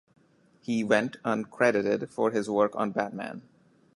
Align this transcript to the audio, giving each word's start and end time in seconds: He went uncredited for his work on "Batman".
He 0.61 0.83
went 0.83 1.21
uncredited 1.21 2.09
for 2.11 2.31
his 2.31 2.49
work 2.49 2.75
on 2.75 2.89
"Batman". 2.89 3.43